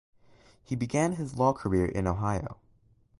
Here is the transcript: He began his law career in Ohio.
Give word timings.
He 0.63 0.75
began 0.75 1.11
his 1.17 1.35
law 1.37 1.53
career 1.53 1.85
in 1.85 2.07
Ohio. 2.07 2.57